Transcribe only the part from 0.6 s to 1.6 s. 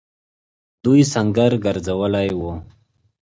دوی سنګر